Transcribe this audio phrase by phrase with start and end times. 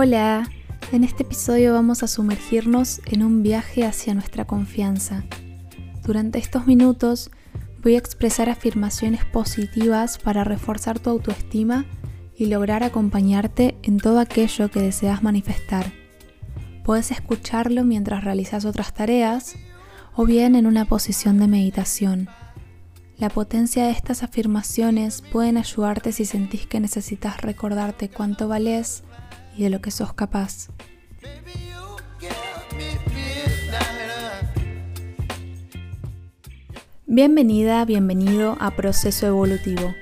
[0.00, 0.48] Hola,
[0.92, 5.24] en este episodio vamos a sumergirnos en un viaje hacia nuestra confianza.
[6.04, 7.32] Durante estos minutos
[7.82, 11.84] voy a expresar afirmaciones positivas para reforzar tu autoestima
[12.36, 15.92] y lograr acompañarte en todo aquello que deseas manifestar.
[16.84, 19.56] Puedes escucharlo mientras realizas otras tareas
[20.14, 22.28] o bien en una posición de meditación.
[23.16, 29.02] La potencia de estas afirmaciones pueden ayudarte si sentís que necesitas recordarte cuánto vales
[29.58, 30.68] y de lo que sos capaz.
[37.06, 39.94] Bienvenida, bienvenido a Proceso Evolutivo.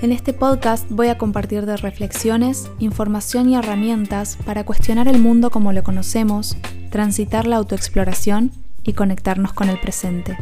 [0.00, 5.50] En este podcast voy a compartir de reflexiones, información y herramientas para cuestionar el mundo
[5.50, 6.56] como lo conocemos,
[6.90, 8.52] transitar la autoexploración
[8.84, 10.38] y conectarnos con el presente.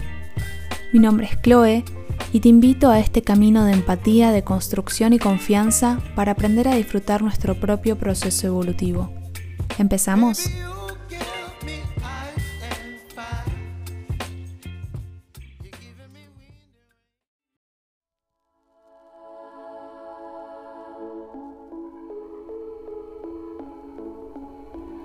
[0.92, 1.84] Mi nombre es Chloe
[2.32, 6.74] y te invito a este camino de empatía, de construcción y confianza para aprender a
[6.74, 9.12] disfrutar nuestro propio proceso evolutivo.
[9.78, 10.48] ¿Empezamos?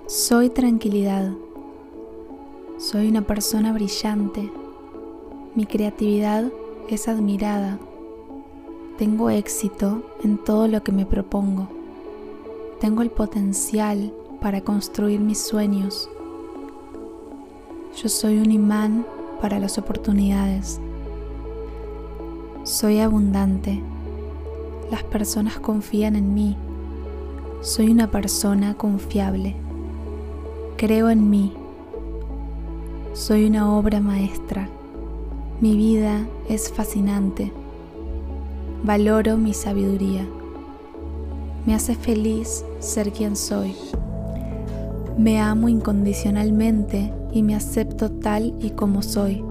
[0.06, 1.30] Soy tranquilidad.
[2.78, 4.50] Soy una persona brillante.
[5.54, 6.50] Mi creatividad
[6.94, 7.78] es admirada.
[8.98, 11.68] Tengo éxito en todo lo que me propongo.
[12.80, 16.08] Tengo el potencial para construir mis sueños.
[18.00, 19.06] Yo soy un imán
[19.40, 20.80] para las oportunidades.
[22.64, 23.82] Soy abundante.
[24.90, 26.56] Las personas confían en mí.
[27.60, 29.56] Soy una persona confiable.
[30.76, 31.52] Creo en mí.
[33.12, 34.68] Soy una obra maestra.
[35.60, 37.50] Mi vida es fascinante.
[38.84, 40.24] Valoro mi sabiduría.
[41.66, 43.74] Me hace feliz ser quien soy.
[45.16, 49.42] Me amo incondicionalmente y me acepto tal y como soy.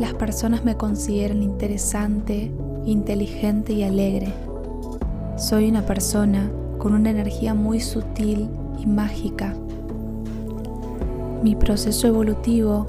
[0.00, 2.50] Las personas me consideran interesante,
[2.84, 4.34] inteligente y alegre.
[5.36, 8.48] Soy una persona con una energía muy sutil
[8.80, 9.54] y mágica.
[11.44, 12.88] Mi proceso evolutivo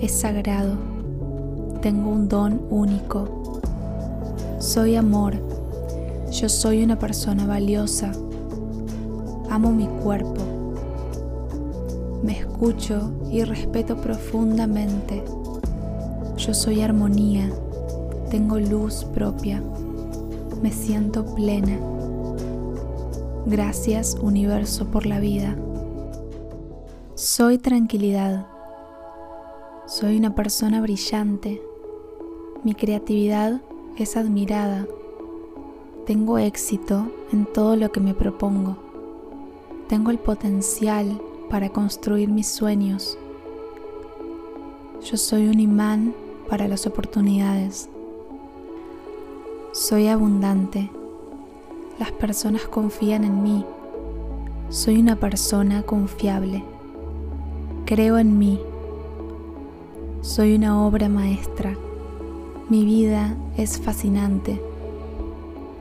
[0.00, 0.97] es sagrado
[1.80, 3.50] tengo un don único.
[4.58, 5.34] Soy amor.
[6.32, 8.12] Yo soy una persona valiosa.
[9.50, 10.42] Amo mi cuerpo.
[12.22, 15.22] Me escucho y respeto profundamente.
[16.36, 17.50] Yo soy armonía.
[18.30, 19.62] Tengo luz propia.
[20.62, 21.78] Me siento plena.
[23.46, 25.56] Gracias universo por la vida.
[27.14, 28.46] Soy tranquilidad.
[29.86, 31.62] Soy una persona brillante.
[32.64, 33.60] Mi creatividad
[33.96, 34.84] es admirada.
[36.06, 38.76] Tengo éxito en todo lo que me propongo.
[39.88, 43.16] Tengo el potencial para construir mis sueños.
[45.04, 46.14] Yo soy un imán
[46.48, 47.88] para las oportunidades.
[49.72, 50.90] Soy abundante.
[52.00, 53.64] Las personas confían en mí.
[54.68, 56.64] Soy una persona confiable.
[57.84, 58.60] Creo en mí.
[60.22, 61.76] Soy una obra maestra.
[62.70, 64.60] Mi vida es fascinante.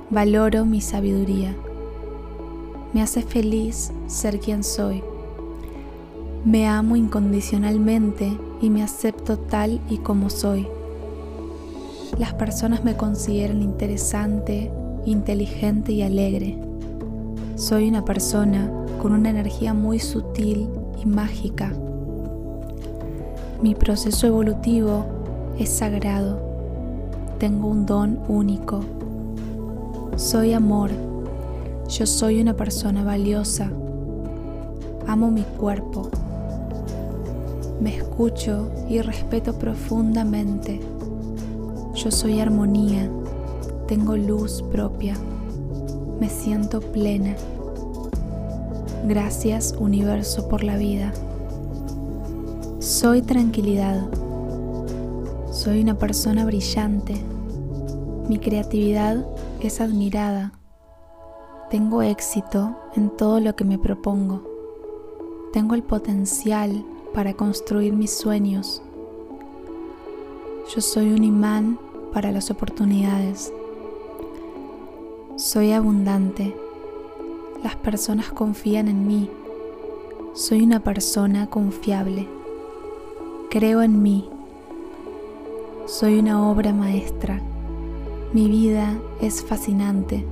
[0.10, 1.54] Valoro mi sabiduría.
[2.94, 5.04] Me hace feliz ser quien soy.
[6.46, 10.66] Me amo incondicionalmente y me acepto tal y como soy.
[12.18, 14.72] Las personas me consideran interesante,
[15.06, 16.58] inteligente y alegre.
[17.58, 18.72] Soy una persona
[19.02, 20.70] con una energía muy sutil
[21.04, 21.74] y mágica.
[23.62, 25.06] Mi proceso evolutivo
[25.60, 26.47] es sagrado
[27.40, 28.82] tengo un don único.
[30.16, 30.90] Soy amor.
[31.88, 33.70] Yo soy una persona valiosa.
[35.06, 36.10] Amo mi cuerpo.
[37.80, 40.80] Me escucho y respeto profundamente.
[41.94, 43.10] Yo soy armonía.
[43.88, 45.16] Tengo luz propia.
[46.20, 47.36] Me siento plena.
[49.08, 51.14] Gracias universo por la vida.
[52.80, 54.08] Soy tranquilidad.
[55.68, 57.14] Soy una persona brillante.
[58.30, 59.28] Mi creatividad
[59.60, 60.54] es admirada.
[61.70, 64.44] Tengo éxito en todo lo que me propongo.
[65.52, 68.82] Tengo el potencial para construir mis sueños.
[70.74, 71.78] Yo soy un imán
[72.14, 73.52] para las oportunidades.
[75.36, 76.56] Soy abundante.
[77.62, 79.30] Las personas confían en mí.
[80.34, 82.26] Soy una persona confiable.
[83.50, 84.30] Creo en mí.
[85.88, 87.40] Soy una obra maestra.
[88.34, 90.26] Mi vida es fascinante.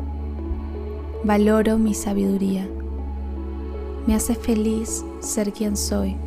[1.24, 2.68] Valoro mi sabiduría.
[4.06, 6.18] Me hace feliz ser quien soy.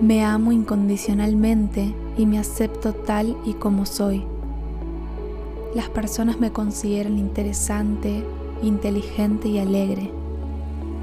[0.00, 4.24] Me amo incondicionalmente y me acepto tal y como soy.
[5.74, 8.22] Las personas me consideran interesante,
[8.62, 10.12] inteligente y alegre.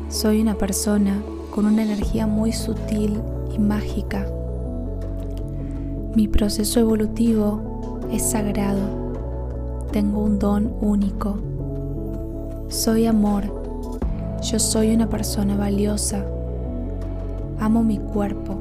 [0.07, 1.21] Soy una persona
[1.51, 3.19] con una energía muy sutil
[3.53, 4.25] y mágica.
[6.15, 8.79] Mi proceso evolutivo es sagrado.
[9.91, 11.35] Tengo un don único.
[12.69, 13.43] Soy amor.
[14.41, 16.25] Yo soy una persona valiosa.
[17.59, 18.55] Amo mi cuerpo.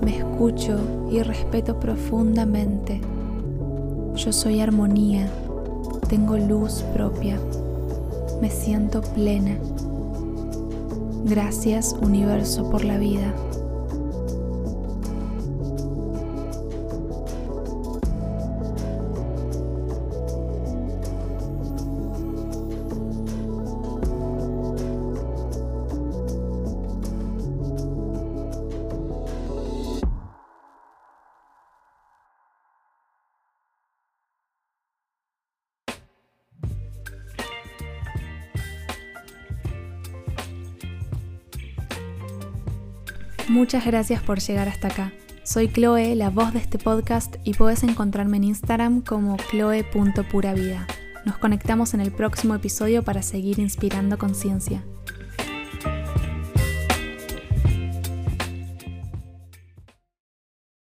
[0.00, 0.78] Me escucho
[1.10, 3.02] y respeto profundamente.
[4.14, 5.28] Yo soy armonía.
[6.08, 7.38] Tengo luz propia.
[8.40, 9.58] Me siento plena.
[11.26, 13.34] Gracias universo por la vida.
[43.48, 45.12] Muchas gracias por llegar hasta acá.
[45.44, 50.86] Soy Chloe, la voz de este podcast, y puedes encontrarme en Instagram como chloe.puravida.
[51.24, 54.82] Nos conectamos en el próximo episodio para seguir inspirando conciencia.